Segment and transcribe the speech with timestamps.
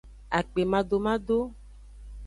[0.37, 1.37] Akpemadomado.